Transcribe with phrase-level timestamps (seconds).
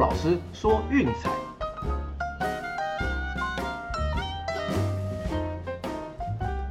[0.00, 1.28] 老师说运彩。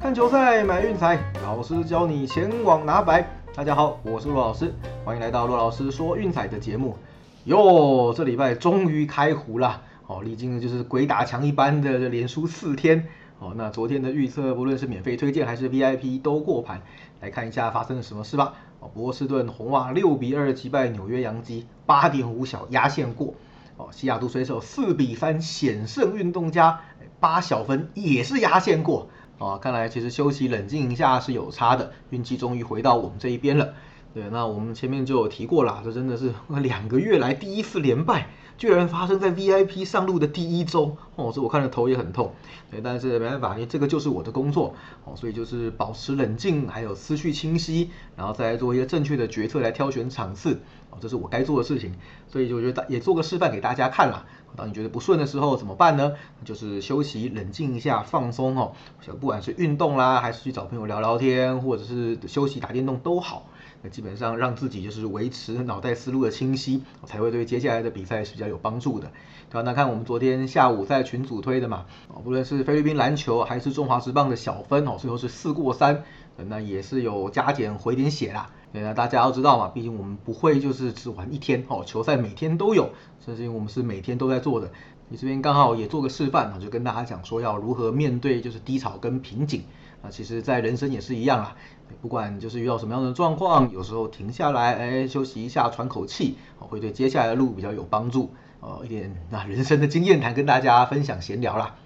[0.00, 3.24] 看球赛买运彩，老师教你前往拿白。
[3.54, 4.74] 大家好，我是陆老师，
[5.04, 6.96] 欢迎来到陆老师说运彩的节目。
[7.44, 13.06] 哟，这礼拜终于开胡了，哦，历经的就是鬼打墙一般的连输四天。
[13.38, 16.82] 哦，那昨天的预测，不论是免费推荐还是 VIP 都过盘。
[17.20, 18.54] 来看一下发生了什么事吧。
[18.82, 23.34] 哦，波士顿红袜六比二击败纽约洋基，八点五小压线过。
[23.76, 26.80] 哦，西雅图水手四比三险胜运动家，
[27.20, 29.08] 八小分也是压线过。
[29.38, 33.74] 哦，看来其实休息冷静一下是有差的，运气终于回到我们这一边了。
[34.12, 38.28] 对，那我们前面就有提过了，这真的是 两个月来第一次连败。
[38.62, 40.96] 居然发生在 VIP 上路的第一周。
[41.16, 42.32] 哦，这我看了头也很痛。
[42.70, 44.76] 对，但是没办法，因为这个就是我的工作。
[45.04, 50.60] 哦，所以就是保持冷静，还有思绪清晰，然后再来做一些正确的决策来挑选场次。
[50.92, 51.92] 哦，这是我该做的事情。
[52.28, 54.24] 所以就我觉得也做个示范给大家看啦。
[54.54, 56.12] 当你觉得不顺的时候怎么办呢？
[56.44, 58.72] 就是休息、冷静一下、放松哦。
[59.18, 63.46] 不管是运动啦，还是去找朋友聊聊天，或者是休息打电动都好。
[63.80, 69.10] 那基本上让自己就是维持脑袋思路的清晰，才会对接下来的比赛是比较有帮助的，
[69.50, 69.62] 对吧？
[69.62, 76.04] 那看我们昨天下午在群组推的嘛，哦，不论是菲律宾篮球还是中华职棒的小分哦，最后是四过三，
[76.36, 78.50] 那也是有加减回点血啦。
[78.72, 82.90] 对那大家要知道嘛，毕竟我们不会就是只玩一天哦，球赛每天都有，
[83.24, 84.70] 这是因为我们是每天都在做的。
[85.08, 89.64] 你这边刚好也做个示范，就跟大家讲说要如何面对就是低潮跟瓶颈。
[90.02, 91.54] 啊，其实，在人生也是一样啦，
[92.00, 98.34] 不管就是遇到什么样的状况，有时候停下来，哎，休息一下，喘口气，会对接下来的路比较有帮助。
[98.58, 101.76] 呃，一点那人生的经验谈跟大家分享闲聊啦。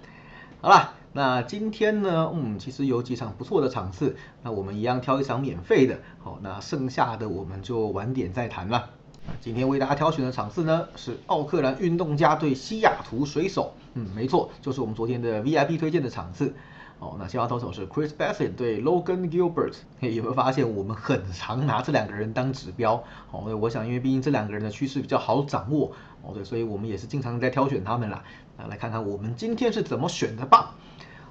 [0.62, 8.90] 好啦，那今天呢，嗯，其实有几场不错的场次，那我们一样挑一场免费的，好，那剩下的我们就晚点再谈了。
[9.40, 16.52] 今天为大家挑选的场次呢，是奥克兰运动家对西雅图水手，嗯，没错，就是我们昨天的 VIP 推荐的场次。
[16.98, 23.02] 哦，那先发投手是 Chris Bassett 对 Logan Gilbert，嘿有没有发现我们很常拿这两个人当指标？
[23.30, 28.22] 哦，我想因为毕竟这两个人的趋势比较好掌握，哦对，所以我们也是经常在挑选他们啦。
[28.58, 30.74] 那来看看我们今天是怎么选的吧。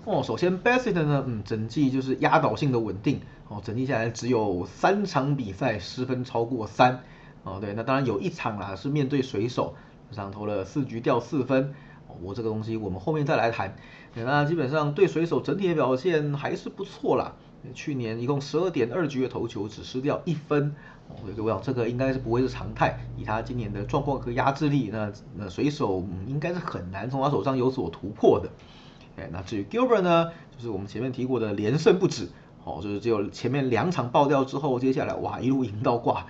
[0.06, 7.02] 哦，首先 Basset 呢，嗯，整季就是压倒性的稳定，哦，整季下来只有三场比赛失分超过三，
[7.44, 9.74] 哦对，那当然有一场啦是面对水手，
[10.12, 11.74] 上投了四局掉四分。
[12.22, 13.76] 我这个东西我们后面再来谈。
[14.14, 17.34] 那基本上对水手整体的表现还是不错啦。
[17.74, 20.76] 去年一共十二点二局的投球只失掉一分，
[21.20, 23.00] 所以我想这个应该是不会是常态。
[23.18, 28.50] 以他今年的状况和压制力，那那水手应该是很难从他手上有所突破的。
[29.18, 32.30] 哎，那至于 Gilbert 呢，就是我们前面提过的连胜不止，
[32.64, 36.26] 哦，就是只有前面两场爆掉之后，接下来哇一路赢到挂，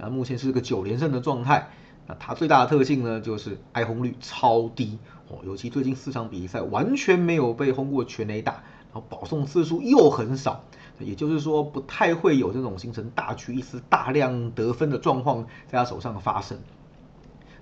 [0.00, 1.70] 啊，目前是个九连胜的状态。
[2.06, 4.98] 那他最大的特性呢，就是挨轰率超低。
[5.28, 10.64] 哦，尤其最近四场比赛完全没有被轰过全垒打，然后保送次数又很少，
[10.98, 16.58] 也就是说不太会有这种形成大区一丝大量得分的状况在他手上发生。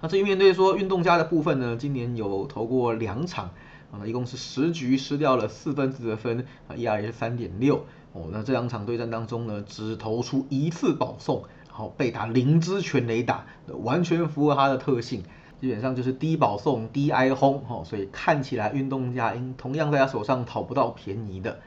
[0.01, 3.51] 那至于面对说运动家的部分呢，今年有投过两场，
[3.91, 7.85] 啊，一共是十局失掉了四分之的分，啊，ERA 是三点六。
[8.13, 13.47] 哦，那这两场对战当中呢，只投出一次保送，然后被打零支全垒打，
[13.83, 15.23] 完全符合他的特性。
[15.61, 21.59] 基本上就是低保送、低挨轰，哈，所以看起来运动家应同样在他手上讨不到便宜的。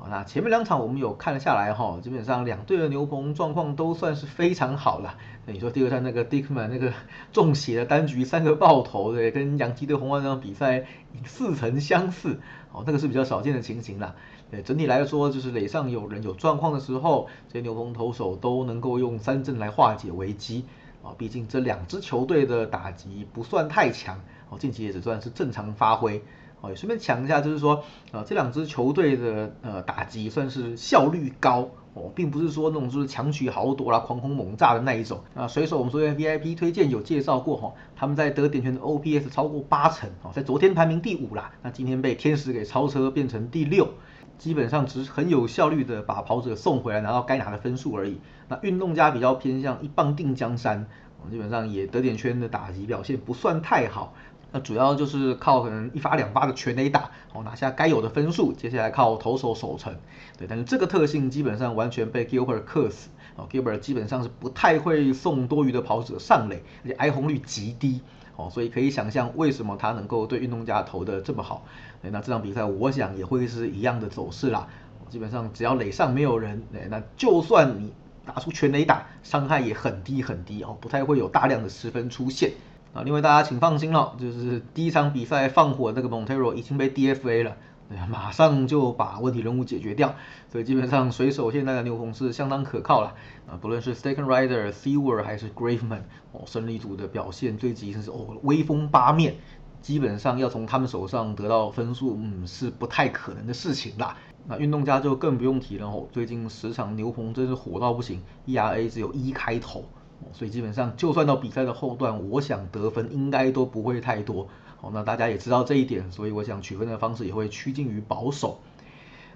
[0.00, 5.18] 好，那前面两场我们有看了下来，哈，基本上两队的牛棚状况都算是非常好了。
[5.44, 6.94] 那你说第二场那个 Dickman 那个
[7.32, 10.86] 中血的单局三个爆头，对，跟洋基队红袜那场比赛
[11.26, 12.40] 似曾相似，
[12.72, 14.14] 哦，那个是比较少见的情形啦。
[14.50, 20.64] 对，整体来说就是垒上有人有状况的时候，这些牛棚投手都能够用三振来化解危机。
[21.02, 26.22] 啊，毕竟这两支球队的打击不算太强，哦，近期也只算是正常发挥。
[26.60, 27.82] 哦，也顺便讲一下，就是说，
[28.12, 35.20] 呃，这两支球队的呃打击算是效率高，哦，并不是说那种就是强取豪夺啦、狂轰猛炸的那一种。
[35.34, 43.88] 啊，水手我们昨天 VIP 推荐有介绍过，哈，他们在得点圈的 OPS 超过八成，哦，在昨天排名第五啦，那今天被天使给超车变成第六。
[44.36, 48.18] 基本上只是很有效率的把跑者送回来，拿到该拿的分数而已。
[48.48, 50.86] 那运动家比较偏向一棒定江山，
[51.30, 54.14] 基本上也得点圈的打击表现不算太好。
[54.52, 58.52] 那主要就是靠可能一发两发的全垒打，哦拿下该有的分数。
[58.52, 59.94] 接下来靠投手守城，
[60.38, 63.10] 对，但是这个特性基本上完全被 Gilbert 克死。
[63.36, 68.00] 哦，Gilbert 基本上是不太会送多余的跑者上垒，而且挨红率极低。
[68.36, 71.64] 哦，所以可以想象为什么他能够对运动家投的这么好。
[72.00, 74.66] 那这场比赛我想也会是一样的走势啦。
[75.10, 77.92] 基本上只要垒上没有人，那就算你
[78.24, 82.52] 打出全垒打，伤害也很低很低哦，不太会有大量的失分出现。
[82.92, 87.56] 啊，另外大家请放心了，就是第一场比赛放火那个 Montero 已经被 DFA 了，
[87.88, 90.14] 对马上就把问题人物解决掉，
[90.50, 93.14] 所以基本上水手现在的牛棚是相当可靠了
[93.46, 96.02] 啊，不论是 Steken Rider、Seawer 还是 Graveman，
[96.32, 99.36] 哦，胜利组的表现最极是哦威风八面，
[99.80, 104.16] 基本上要从他们手上得到分数，嗯，是不太可能的事情啦。
[104.48, 109.84] 那运动家就更不用提了哦，最近十场牛棚真是火到不行，ERA 只有一开头。
[110.32, 114.48] 所以基本上，就算到比赛的后段，我想得分应该都不会太多。
[114.80, 118.60] 好，那大家也知道这一点，所以我想取分的方式也会趋近于保守。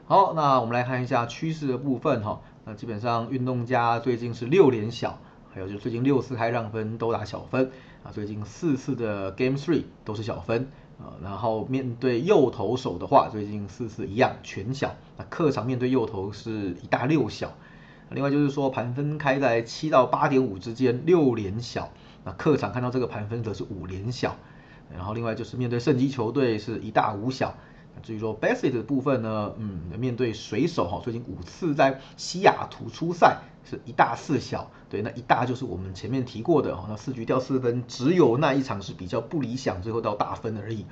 [0.06, 2.40] 好，那我们来看一下趋势的部分哈。
[2.64, 5.18] 那基本上运动家最近是六连小，
[5.52, 7.70] 还有就最近六次开让分都打小分
[8.02, 8.10] 啊。
[8.10, 11.16] 最近四次的 Game Three 都是小分啊。
[11.22, 14.94] 然后面对右投手的话，最近四次一样全小。
[15.16, 17.52] 那客场面对右投是一大六小。
[18.10, 21.90] 另外就是说，盘分开在七到八点五之间，六连小。
[22.24, 24.36] 那客场看到这个盘分则是五连小。
[24.94, 27.54] 然后另外就是面对胜机球队是一大五小。
[28.02, 34.70] 至于说 b a s s e t 的部分呢，嗯，面对水手哈，最近五次在西雅图出赛是一大四小。
[34.90, 40.84] 对，那一大就是我们前面提过的哈，那四局掉四分，只有那一场是比较不理想，最后到大分而已。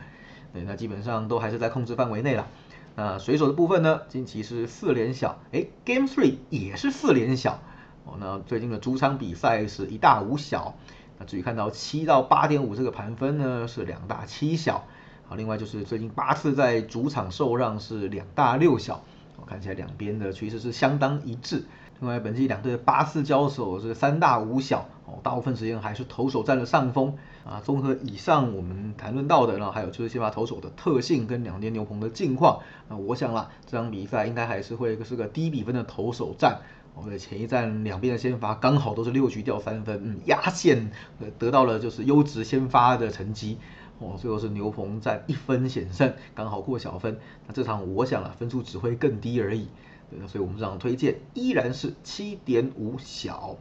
[0.53, 2.47] 对，那基本上都还是在控制范围内了。
[2.95, 4.03] 那水手的部分呢？
[4.09, 7.61] 近期是四连小，哎，Game Three 也是四连小
[8.05, 8.19] 哦。
[8.21, 10.75] 那最近的主场比赛是一大五小，
[11.19, 14.85] 那至于看到七到八点五这个盘分呢，是两大七小。
[15.27, 19.03] 好，另外就是最近八次在主场受让是两大六小，
[19.41, 21.65] 我看起来两边的趋势是相当一致。
[22.01, 27.17] 另外本季两队的八次交手是三大五小，哦，大部分时间还是投手占了上风。
[27.45, 36.61] 啊，综合以上我们谈论到的，然后还有就是先发投手的特性跟两边牛棚的近况，那我想啦，这场比赛应该还是会是个低比分的投手战。
[36.95, 43.59] 我们的前一站两边的先发刚好都是六局掉三分，嗯，压线呃得到了就是优质先发的成绩。
[43.99, 47.19] 哦，最后是牛棚在一分险胜，刚好过小分。
[47.49, 49.67] 那这场我想啊，分数只会更低而已。
[50.11, 53.57] 对，所以我们这场推荐依然是七点五小。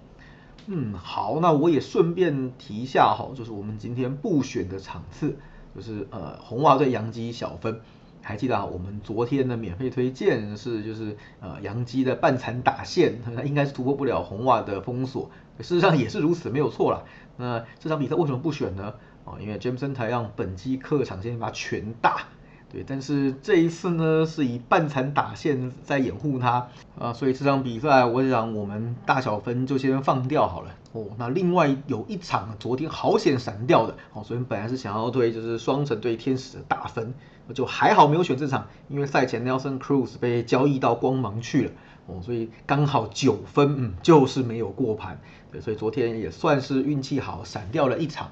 [0.68, 5.38] 嗯，好，那我也顺便提一下哈，就是我们今天不选的场次，
[5.76, 7.82] 就是呃红袜对洋基小分，
[8.22, 8.66] 还记得？
[8.66, 17.04] 我们昨天的免费推荐是就是呃洋基的半残打线，那应该是突破不了红袜的封锁，事实上也是如此，没有错啦。
[17.38, 18.94] 那这场比赛为什么不选呢？
[19.26, 22.28] 啊，因为 Jameson 台让本季客场先发全大。
[22.72, 31.08] 对，但是这一次呢，是以半残打线在掩护他啊，所以这场比赛我想我们大小分就先放掉好了哦。
[31.18, 37.14] 那另外有一场昨天好险闪掉的哦，所以本来是想要推就是双城对天使的大分，
[37.54, 41.72] 就还好没有选这场，因为赛前 Nelson Cruz 被交易到光芒去了
[42.06, 45.20] 哦，所以刚好九分，嗯，就是没有过盘，
[45.52, 48.32] 对，所以昨天也算是运气好，闪掉了一场。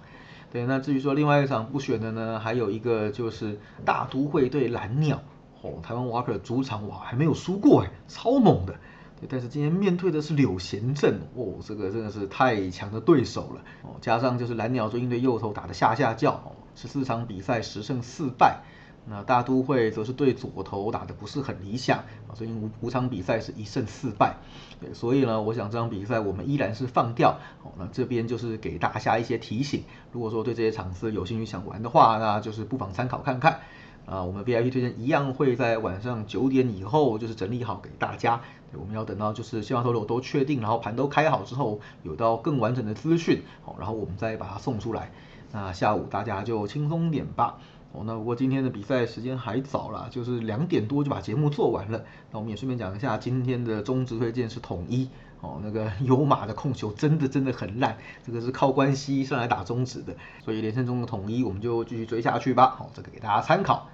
[0.52, 5.22] 对，那至于说另外一场不选的呢，还有一个就是大都会对蓝鸟，
[5.62, 8.74] 哦，台湾瓦克主场哇还没有输过哎，超猛的。
[9.20, 13.62] 对，但是今天面对的是柳贤镇，哦，这个真的是太强的对手了。
[13.84, 18.62] 哦，加上就是蓝鸟最近对右投打的下下叫，哦，十四场比赛十胜四败。
[19.06, 24.36] 那大都会则是对左投打的不是很理想啊，所以五五场比赛是一胜四败，
[24.80, 27.38] 对，所以呢，我想这场比赛我们依然是放掉。
[27.64, 33.60] 好，那这边就是给大家一些提醒，如果说对这些场次有兴趣想玩的话，那就是不妨参考看看。
[34.06, 38.42] 啊，我们 VIP 推荐一样会在晚上九点以后就是整理好给大家，
[38.74, 45.12] 我们要等到就是希望说我都确定，然后盘都开好之后，有到更完整的资讯，好，然后我们再把它送出来。
[45.52, 47.60] 那下午大家就轻松点吧。
[47.92, 52.04] 哦，那不过今天的比赛时间还早啦，就是两点多就把节目做完了。
[52.32, 55.10] 那我们也顺便讲一下，今天的中职推荐是统一。
[55.42, 62.76] 哦，那个 有马的控球真的真的很烂，这个是靠关系上来打中职的，所以连胜中的统一我们就继续追下去吧。
[62.78, 63.88] 好，这个给大家参考。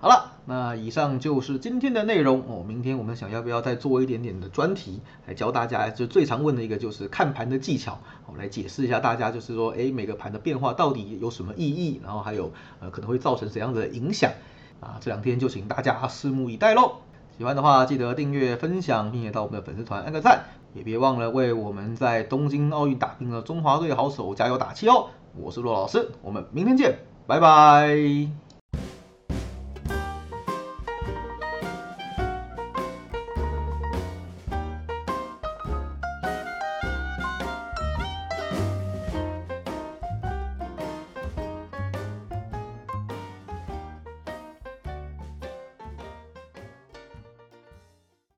[0.00, 2.64] 好了，那以上就是今天的内容哦。
[2.64, 14.30] 明天我们想要不要再做一点点的专题，来教大家就最常问的一个就是看盘的技巧，我来解释一下大家就是说，哎，每个盘的变化到底有什么意义，然后还有呃可能会造成怎样的影响
[14.78, 14.98] 啊？
[15.00, 16.98] 这两天就请大家拭目以待喽。
[17.36, 25.08] 喜欢的话记得订阅、分享，并且到我们的粉丝团按个赞，也别忘了为我们在东京奥运打拼的中华队好手加油打气哦。
[25.34, 28.47] 我是骆老师，我们明天见，拜拜。